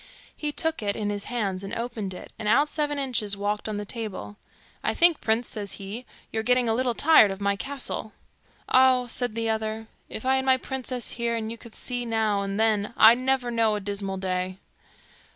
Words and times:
He 0.35 0.51
took 0.51 0.81
it 0.81 0.95
in 0.95 1.11
his 1.11 1.25
hands 1.25 1.63
and 1.63 1.75
opened 1.75 2.15
it, 2.15 2.33
and 2.39 2.47
out 2.47 2.69
Seven 2.69 2.97
Inches 2.97 3.37
walked 3.37 3.69
on 3.69 3.77
the 3.77 3.85
table. 3.85 4.35
'I 4.83 4.95
think, 4.95 5.21
prince,' 5.21 5.49
says 5.49 5.73
he, 5.73 6.07
'you're 6.31 6.41
getting 6.41 6.67
a 6.67 6.73
little 6.73 6.95
tired 6.95 7.29
of 7.29 7.39
my 7.39 7.55
castle?' 7.55 8.11
'Ah!' 8.67 9.05
says 9.05 9.29
the 9.33 9.47
other, 9.47 9.85
'if 10.09 10.25
I 10.25 10.37
had 10.37 10.45
my 10.45 10.57
princess 10.57 11.11
here, 11.11 11.35
and 11.35 11.59
could 11.59 11.75
see 11.75 11.99
you 11.99 12.07
now 12.07 12.41
and 12.41 12.59
then, 12.59 12.95
I'd 12.97 13.19
never 13.19 13.51
know 13.51 13.75
a 13.75 13.79
dismal 13.79 14.17
day. 14.17 14.57